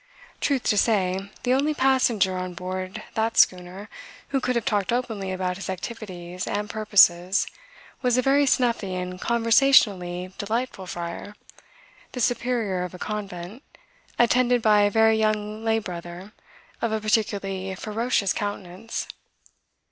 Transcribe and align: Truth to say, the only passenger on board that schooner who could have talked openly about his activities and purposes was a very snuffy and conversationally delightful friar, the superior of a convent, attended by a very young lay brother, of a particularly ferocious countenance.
Truth 0.39 0.63
to 0.63 0.77
say, 0.79 1.29
the 1.43 1.53
only 1.53 1.75
passenger 1.75 2.35
on 2.35 2.55
board 2.55 3.03
that 3.13 3.37
schooner 3.37 3.87
who 4.29 4.39
could 4.41 4.55
have 4.55 4.65
talked 4.65 4.91
openly 4.91 5.31
about 5.31 5.57
his 5.57 5.69
activities 5.69 6.47
and 6.47 6.67
purposes 6.67 7.45
was 8.01 8.17
a 8.17 8.23
very 8.23 8.47
snuffy 8.47 8.95
and 8.95 9.21
conversationally 9.21 10.33
delightful 10.39 10.87
friar, 10.87 11.35
the 12.13 12.19
superior 12.19 12.83
of 12.83 12.95
a 12.95 12.97
convent, 12.97 13.61
attended 14.17 14.59
by 14.63 14.81
a 14.81 14.89
very 14.89 15.19
young 15.19 15.63
lay 15.63 15.77
brother, 15.77 16.31
of 16.81 16.91
a 16.91 16.99
particularly 16.99 17.75
ferocious 17.75 18.33
countenance. 18.33 19.07